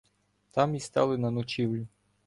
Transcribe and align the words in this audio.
Там 0.51 0.75
і 0.75 0.79
стали 0.79 1.17
на 1.17 1.31
ночівлю. 1.31 1.87